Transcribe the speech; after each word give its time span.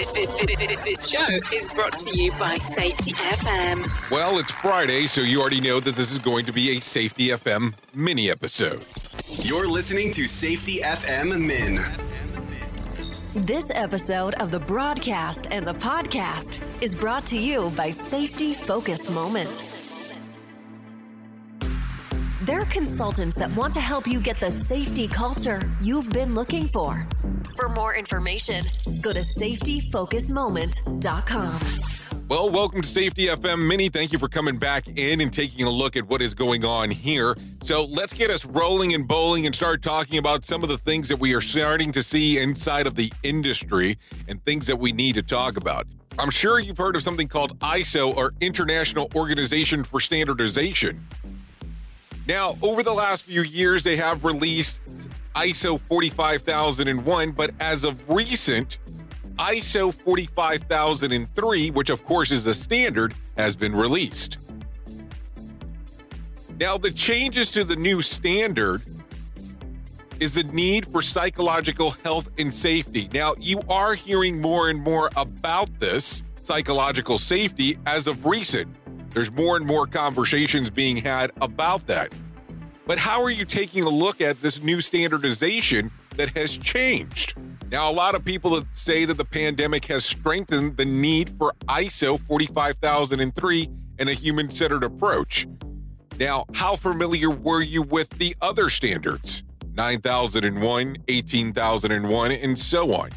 This, 0.00 0.12
this, 0.12 0.30
this, 0.46 0.82
this 0.82 1.08
show 1.10 1.26
is 1.54 1.68
brought 1.74 1.98
to 1.98 2.18
you 2.18 2.32
by 2.38 2.56
Safety 2.56 3.12
FM. 3.12 4.10
Well, 4.10 4.38
it's 4.38 4.50
Friday, 4.50 5.02
so 5.02 5.20
you 5.20 5.38
already 5.42 5.60
know 5.60 5.78
that 5.78 5.94
this 5.94 6.10
is 6.10 6.18
going 6.18 6.46
to 6.46 6.54
be 6.54 6.78
a 6.78 6.80
Safety 6.80 7.26
FM 7.26 7.74
mini 7.94 8.30
episode. 8.30 8.82
You're 9.44 9.70
listening 9.70 10.10
to 10.12 10.26
Safety 10.26 10.78
FM 10.80 11.46
Min. 11.46 11.82
This 13.44 13.70
episode 13.74 14.32
of 14.36 14.50
the 14.50 14.60
broadcast 14.60 15.48
and 15.50 15.66
the 15.66 15.74
podcast 15.74 16.62
is 16.80 16.94
brought 16.94 17.26
to 17.26 17.38
you 17.38 17.68
by 17.76 17.90
Safety 17.90 18.54
Focus 18.54 19.10
Moment. 19.10 19.89
They're 22.50 22.64
consultants 22.64 23.36
that 23.36 23.54
want 23.54 23.72
to 23.74 23.80
help 23.80 24.08
you 24.08 24.20
get 24.20 24.40
the 24.40 24.50
safety 24.50 25.06
culture 25.06 25.60
you've 25.80 26.10
been 26.10 26.34
looking 26.34 26.66
for. 26.66 27.06
For 27.56 27.68
more 27.68 27.94
information, 27.94 28.64
go 29.00 29.12
to 29.12 29.20
safetyfocusmoment.com. 29.20 31.60
Well, 32.28 32.50
welcome 32.50 32.82
to 32.82 32.88
Safety 32.88 33.26
FM 33.26 33.68
Mini. 33.68 33.88
Thank 33.88 34.10
you 34.10 34.18
for 34.18 34.26
coming 34.26 34.56
back 34.56 34.88
in 34.88 35.20
and 35.20 35.32
taking 35.32 35.64
a 35.64 35.70
look 35.70 35.96
at 35.96 36.08
what 36.08 36.20
is 36.20 36.34
going 36.34 36.64
on 36.64 36.90
here. 36.90 37.36
So 37.62 37.84
let's 37.84 38.12
get 38.12 38.30
us 38.30 38.44
rolling 38.44 38.94
and 38.94 39.06
bowling 39.06 39.46
and 39.46 39.54
start 39.54 39.80
talking 39.80 40.18
about 40.18 40.44
some 40.44 40.64
of 40.64 40.68
the 40.68 40.78
things 40.78 41.08
that 41.08 41.20
we 41.20 41.36
are 41.36 41.40
starting 41.40 41.92
to 41.92 42.02
see 42.02 42.40
inside 42.40 42.88
of 42.88 42.96
the 42.96 43.12
industry 43.22 43.96
and 44.26 44.42
things 44.42 44.66
that 44.66 44.74
we 44.74 44.90
need 44.90 45.14
to 45.14 45.22
talk 45.22 45.56
about. 45.56 45.86
I'm 46.18 46.30
sure 46.30 46.58
you've 46.58 46.78
heard 46.78 46.96
of 46.96 47.02
something 47.02 47.28
called 47.28 47.56
ISO 47.60 48.12
or 48.16 48.32
International 48.40 49.08
Organization 49.14 49.84
for 49.84 50.00
Standardization. 50.00 51.06
Now, 52.30 52.56
over 52.62 52.84
the 52.84 52.92
last 52.92 53.24
few 53.24 53.42
years, 53.42 53.82
they 53.82 53.96
have 53.96 54.24
released 54.24 54.82
ISO 55.34 55.80
45001, 55.80 57.32
but 57.32 57.50
as 57.58 57.82
of 57.82 58.08
recent, 58.08 58.78
ISO 59.34 59.92
45003, 59.92 61.72
which 61.72 61.90
of 61.90 62.04
course 62.04 62.30
is 62.30 62.46
a 62.46 62.54
standard, 62.54 63.14
has 63.36 63.56
been 63.56 63.74
released. 63.74 64.38
Now, 66.60 66.78
the 66.78 66.92
changes 66.92 67.50
to 67.50 67.64
the 67.64 67.74
new 67.74 68.00
standard 68.00 68.80
is 70.20 70.34
the 70.34 70.44
need 70.52 70.86
for 70.86 71.02
psychological 71.02 71.96
health 72.04 72.30
and 72.38 72.54
safety. 72.54 73.08
Now, 73.12 73.32
you 73.40 73.60
are 73.68 73.96
hearing 73.96 74.40
more 74.40 74.70
and 74.70 74.78
more 74.78 75.10
about 75.16 75.68
this 75.80 76.22
psychological 76.36 77.18
safety 77.18 77.76
as 77.86 78.06
of 78.06 78.24
recent. 78.24 78.76
There's 79.12 79.32
more 79.32 79.56
and 79.56 79.66
more 79.66 79.86
conversations 79.86 80.70
being 80.70 80.96
had 80.96 81.32
about 81.40 81.86
that. 81.88 82.14
But 82.86 82.98
how 82.98 83.22
are 83.22 83.30
you 83.30 83.44
taking 83.44 83.84
a 83.84 83.88
look 83.88 84.20
at 84.20 84.40
this 84.40 84.62
new 84.62 84.80
standardization 84.80 85.90
that 86.16 86.36
has 86.36 86.56
changed? 86.56 87.34
Now, 87.70 87.90
a 87.90 87.94
lot 87.94 88.14
of 88.14 88.24
people 88.24 88.62
say 88.72 89.04
that 89.04 89.16
the 89.16 89.24
pandemic 89.24 89.84
has 89.86 90.04
strengthened 90.04 90.76
the 90.76 90.84
need 90.84 91.30
for 91.30 91.52
ISO 91.68 92.18
45003 92.18 93.68
and 94.00 94.08
a 94.08 94.12
human 94.12 94.50
centered 94.50 94.82
approach. 94.82 95.46
Now, 96.18 96.44
how 96.54 96.74
familiar 96.74 97.30
were 97.30 97.62
you 97.62 97.82
with 97.82 98.10
the 98.10 98.34
other 98.42 98.70
standards? 98.70 99.44
9001, 99.74 100.96
18001, 101.06 102.32
and 102.32 102.58
so 102.58 102.92
on. 102.92 103.10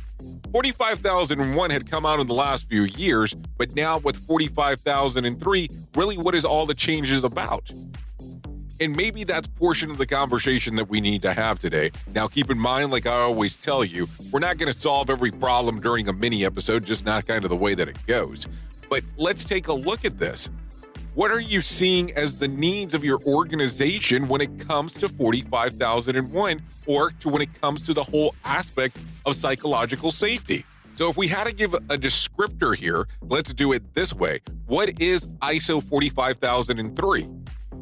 45,001 0.53 1.71
had 1.71 1.89
come 1.89 2.05
out 2.05 2.19
in 2.19 2.27
the 2.27 2.33
last 2.35 2.69
few 2.69 2.83
years, 2.83 3.33
but 3.57 3.75
now 3.75 3.97
with 3.97 4.15
45,003, 4.15 5.67
really 5.95 6.15
what 6.15 6.35
is 6.35 6.45
all 6.45 6.67
the 6.67 6.75
changes 6.75 7.23
about? 7.23 7.71
And 8.79 8.95
maybe 8.95 9.23
that's 9.23 9.47
portion 9.47 9.89
of 9.89 9.97
the 9.97 10.05
conversation 10.05 10.75
that 10.75 10.89
we 10.89 11.01
need 11.01 11.23
to 11.23 11.33
have 11.33 11.57
today. 11.57 11.89
Now, 12.13 12.27
keep 12.27 12.51
in 12.51 12.59
mind, 12.59 12.91
like 12.91 13.07
I 13.07 13.15
always 13.15 13.57
tell 13.57 13.83
you, 13.83 14.07
we're 14.31 14.41
not 14.41 14.57
going 14.57 14.71
to 14.71 14.77
solve 14.77 15.09
every 15.09 15.31
problem 15.31 15.79
during 15.79 16.07
a 16.07 16.13
mini 16.13 16.45
episode, 16.45 16.85
just 16.85 17.03
not 17.03 17.25
kind 17.25 17.43
of 17.43 17.49
the 17.49 17.55
way 17.55 17.73
that 17.73 17.89
it 17.89 17.97
goes. 18.05 18.47
But 18.91 19.01
let's 19.17 19.43
take 19.43 19.69
a 19.69 19.73
look 19.73 20.05
at 20.05 20.19
this. 20.19 20.51
What 21.15 21.29
are 21.29 21.39
you 21.39 21.61
seeing 21.61 22.11
as 22.13 22.39
the 22.39 22.47
needs 22.47 22.95
of 22.95 23.03
your 23.03 23.19
organization 23.27 24.27
when 24.27 24.41
it 24.41 24.57
comes 24.57 24.93
to 24.93 25.07
45,001 25.07 26.61
or 26.87 27.11
to 27.11 27.29
when 27.29 27.43
it 27.43 27.61
comes 27.61 27.83
to 27.83 27.93
the 27.93 28.03
whole 28.03 28.33
aspect 28.43 28.99
of 29.27 29.35
psychological 29.35 30.09
safety? 30.09 30.65
So, 30.95 31.11
if 31.11 31.17
we 31.17 31.27
had 31.27 31.45
to 31.45 31.53
give 31.53 31.75
a 31.75 31.97
descriptor 31.97 32.75
here, 32.75 33.07
let's 33.21 33.53
do 33.53 33.73
it 33.73 33.93
this 33.93 34.11
way. 34.15 34.39
What 34.65 34.99
is 34.99 35.27
ISO 35.43 35.83
45003? 35.83 37.29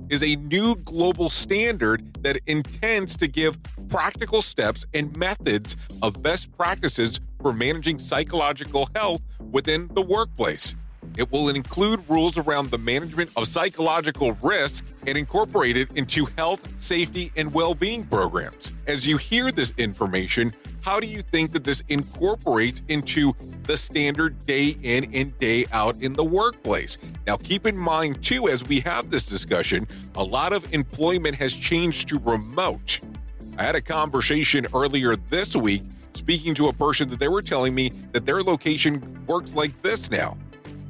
Is 0.09 0.23
a 0.23 0.35
new 0.35 0.75
global 0.75 1.29
standard 1.29 2.13
that 2.23 2.37
intends 2.47 3.15
to 3.15 3.29
give 3.29 3.57
practical 3.87 4.41
steps 4.41 4.85
and 4.93 5.15
methods 5.15 5.77
of 6.01 6.21
best 6.21 6.51
practices 6.57 7.21
for 7.41 7.53
managing 7.53 7.97
psychological 7.97 8.89
health 8.93 9.21
within 9.51 9.87
the 9.93 10.01
workplace. 10.01 10.75
It 11.17 11.31
will 11.31 11.49
include 11.49 12.03
rules 12.07 12.37
around 12.37 12.71
the 12.71 12.77
management 12.77 13.31
of 13.35 13.47
psychological 13.47 14.33
risk 14.41 14.85
and 15.07 15.17
incorporate 15.17 15.75
it 15.75 15.91
into 15.97 16.25
health, 16.37 16.67
safety, 16.81 17.31
and 17.35 17.53
well 17.53 17.75
being 17.75 18.05
programs. 18.05 18.73
As 18.87 19.05
you 19.05 19.17
hear 19.17 19.51
this 19.51 19.73
information, 19.77 20.53
how 20.81 20.99
do 20.99 21.07
you 21.07 21.21
think 21.21 21.51
that 21.53 21.63
this 21.63 21.81
incorporates 21.89 22.81
into 22.87 23.33
the 23.63 23.77
standard 23.77 24.43
day 24.45 24.75
in 24.81 25.13
and 25.13 25.37
day 25.37 25.65
out 25.71 25.95
in 26.01 26.13
the 26.13 26.23
workplace? 26.23 26.97
Now, 27.27 27.37
keep 27.37 27.67
in 27.67 27.77
mind, 27.77 28.23
too, 28.23 28.47
as 28.47 28.67
we 28.67 28.79
have 28.79 29.11
this 29.11 29.25
discussion, 29.25 29.87
a 30.15 30.23
lot 30.23 30.53
of 30.53 30.73
employment 30.73 31.35
has 31.35 31.53
changed 31.53 32.09
to 32.09 32.19
remote. 32.19 32.99
I 33.59 33.63
had 33.63 33.75
a 33.75 33.81
conversation 33.81 34.65
earlier 34.73 35.15
this 35.15 35.55
week 35.55 35.83
speaking 36.13 36.55
to 36.55 36.69
a 36.69 36.73
person 36.73 37.09
that 37.09 37.19
they 37.19 37.27
were 37.27 37.41
telling 37.41 37.75
me 37.75 37.89
that 38.11 38.25
their 38.25 38.41
location 38.41 39.25
works 39.27 39.55
like 39.55 39.79
this 39.81 40.09
now 40.09 40.35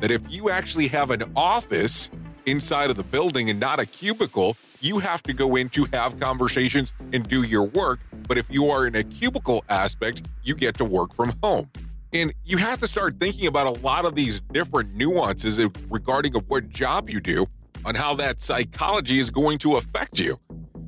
that 0.01 0.12
if 0.12 0.31
you 0.31 0.50
actually 0.50 0.88
have 0.88 1.12
an 1.12 1.22
office 1.35 2.09
inside 2.45 2.89
of 2.89 2.97
the 2.97 3.03
building 3.03 3.50
and 3.50 3.59
not 3.59 3.79
a 3.79 3.85
cubicle, 3.85 4.57
you 4.81 4.97
have 4.97 5.22
to 5.23 5.34
go 5.34 5.56
in 5.56 5.69
to 5.69 5.85
have 5.94 6.19
conversations 6.19 6.91
and 7.13 7.28
do 7.28 7.44
your 7.44 7.63
work. 7.63 8.00
But 8.28 8.38
if 8.38 8.51
you 8.51 8.66
are 8.66 8.88
in 8.88 8.95
a 8.95 9.03
cubicle 9.03 9.63
aspect, 9.69 10.23
you 10.44 10.56
get 10.56 10.75
to 10.78 10.85
work 10.85 11.14
from 11.14 11.34
home. 11.43 11.70
And 12.14 12.34
you 12.43 12.58
have 12.58 12.79
to 12.81 12.87
start 12.87 13.20
thinking 13.20 13.47
about 13.47 13.67
a 13.67 13.79
lot 13.81 14.05
of 14.05 14.16
these 14.16 14.41
different 14.52 14.96
nuances 14.96 15.64
regarding 15.90 16.35
of 16.35 16.49
what 16.49 16.67
job 16.70 17.09
you 17.09 17.22
do 17.22 17.46
on 17.85 17.93
how 17.93 18.16
that 18.16 18.40
psychology 18.40 19.20
is 19.20 19.29
going 19.29 19.59
to 19.59 19.76
affect 19.76 20.20
you. 20.20 20.37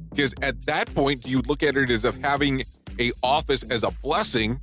Because 0.09 0.33
at 0.41 0.59
that 0.65 0.93
point, 0.93 1.25
you 1.25 1.41
look 1.41 1.63
at 1.63 1.77
it 1.77 1.89
as 1.91 2.03
of 2.03 2.19
having 2.19 2.63
a 2.99 3.11
office 3.21 3.63
as 3.63 3.83
a 3.83 3.91
blessing 4.03 4.59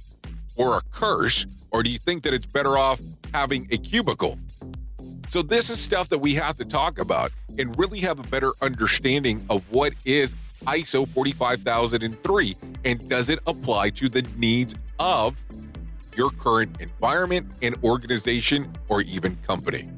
or 0.56 0.76
a 0.76 0.82
curse, 0.90 1.46
or 1.70 1.82
do 1.82 1.90
you 1.90 1.98
think 1.98 2.25
that 2.25 2.34
it's 2.34 2.46
better 2.46 2.76
off 2.76 3.00
having 3.32 3.68
a 3.70 3.76
cubicle? 3.76 4.38
So, 5.28 5.42
this 5.42 5.70
is 5.70 5.80
stuff 5.80 6.08
that 6.08 6.18
we 6.18 6.34
have 6.34 6.56
to 6.56 6.64
talk 6.64 6.98
about 6.98 7.30
and 7.58 7.78
really 7.78 8.00
have 8.00 8.18
a 8.18 8.24
better 8.24 8.52
understanding 8.62 9.44
of 9.48 9.64
what 9.70 9.94
is 10.04 10.34
ISO 10.66 11.06
45003 11.08 12.56
and 12.84 13.08
does 13.08 13.28
it 13.28 13.38
apply 13.46 13.90
to 13.90 14.08
the 14.08 14.26
needs 14.36 14.74
of 14.98 15.40
your 16.16 16.30
current 16.30 16.80
environment 16.80 17.50
and 17.62 17.76
organization 17.84 18.70
or 18.88 19.02
even 19.02 19.36
company. 19.36 19.88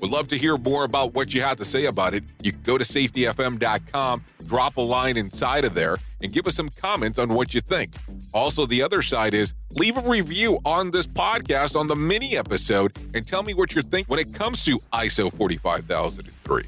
Would 0.00 0.10
love 0.10 0.28
to 0.28 0.38
hear 0.38 0.56
more 0.56 0.84
about 0.84 1.14
what 1.14 1.34
you 1.34 1.42
have 1.42 1.58
to 1.58 1.64
say 1.64 1.86
about 1.86 2.14
it. 2.14 2.24
You 2.42 2.52
can 2.52 2.62
go 2.62 2.78
to 2.78 2.84
safetyfm.com, 2.84 4.24
drop 4.46 4.76
a 4.76 4.80
line 4.80 5.16
inside 5.18 5.64
of 5.64 5.74
there, 5.74 5.98
and 6.22 6.32
give 6.32 6.46
us 6.46 6.54
some 6.54 6.68
comments 6.68 7.18
on 7.18 7.32
what 7.34 7.54
you 7.54 7.60
think. 7.60 7.94
Also, 8.32 8.66
the 8.66 8.82
other 8.82 9.02
side 9.02 9.34
is 9.34 9.54
leave 9.72 9.96
a 9.96 10.08
review 10.08 10.58
on 10.64 10.90
this 10.90 11.06
podcast 11.06 11.78
on 11.78 11.86
the 11.86 11.96
mini 11.96 12.36
episode 12.36 12.96
and 13.14 13.26
tell 13.26 13.42
me 13.42 13.54
what 13.54 13.74
you 13.74 13.82
think 13.82 14.08
when 14.08 14.18
it 14.18 14.32
comes 14.32 14.64
to 14.64 14.78
ISO 14.92 15.32
45003. 15.32 16.64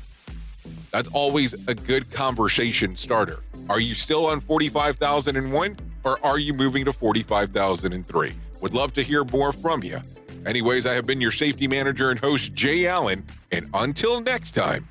That's 0.91 1.09
always 1.09 1.55
a 1.69 1.75
good 1.75 2.11
conversation 2.13 2.97
starter. 2.97 3.41
Are 3.71 3.81
you 3.81 3.95
still 3.95 4.27
on 4.27 4.41
45,001 4.41 5.77
or 6.05 6.25
are 6.25 6.39
you 6.39 6.53
moving 6.53 6.85
to 6.85 6.93
45,003? 6.93 8.33
Would 8.61 8.75
love 8.75 8.93
to 8.93 9.03
hear 9.03 9.25
more 9.25 9.53
from 9.53 9.83
you. 9.83 9.99
Anyways, 10.45 10.87
I 10.87 10.95
have 10.95 11.07
been 11.07 11.21
your 11.21 11.31
safety 11.31 11.67
manager 11.69 12.11
and 12.11 12.19
host, 12.19 12.53
Jay 12.53 12.87
Allen, 12.87 13.25
and 13.53 13.69
until 13.75 14.21
next 14.21 14.53
time, 14.53 14.89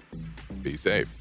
be 0.63 0.77
safe. 0.77 1.20